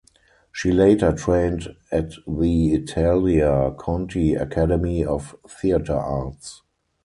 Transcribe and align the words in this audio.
She 0.51 0.71
later 0.71 1.11
trained 1.11 1.75
at 1.91 2.13
the 2.25 2.73
Italia 2.73 3.71
Conti 3.77 4.33
Academy 4.33 5.05
of 5.05 5.35
Theatre 5.47 5.93
Arts. 5.93 6.63